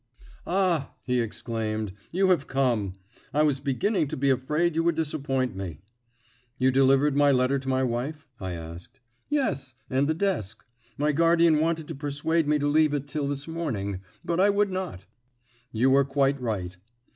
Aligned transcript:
"Ah!" 0.47 0.95
he 1.03 1.19
exclaimed, 1.21 1.93
"you 2.11 2.29
have 2.31 2.47
come. 2.47 2.93
I 3.35 3.43
was 3.43 3.59
beginning 3.59 4.07
to 4.07 4.17
be 4.17 4.31
afraid 4.31 4.73
you 4.73 4.81
would 4.83 4.95
disappoint 4.95 5.55
me." 5.55 5.81
"You 6.57 6.71
delivered 6.71 7.15
my 7.15 7.31
letter 7.31 7.59
to 7.59 7.69
my 7.69 7.83
wife?" 7.83 8.27
I 8.39 8.53
asked. 8.53 8.99
"Yes, 9.29 9.75
and 9.91 10.07
the 10.07 10.15
desk. 10.15 10.65
My 10.97 11.11
guardian 11.11 11.59
wanted 11.59 11.87
to 11.87 11.93
persuade 11.93 12.47
me 12.47 12.57
to 12.57 12.67
leave 12.67 12.95
it 12.95 13.07
till 13.07 13.27
this 13.27 13.47
morning, 13.47 14.01
but 14.25 14.39
I 14.39 14.49
would 14.49 14.71
not." 14.71 15.05
"You 15.71 15.91
were 15.91 16.03
quite 16.03 16.41
right." 16.41 16.75